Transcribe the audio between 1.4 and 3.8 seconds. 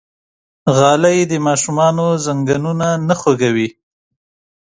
ماشومانو زنګونونه نه خوږوي.